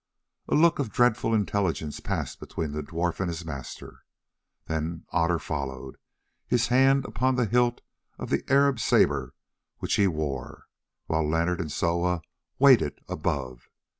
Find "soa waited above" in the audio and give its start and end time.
11.71-13.69